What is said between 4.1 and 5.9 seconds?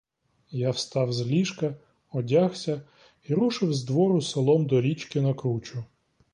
селом до річки на кручу.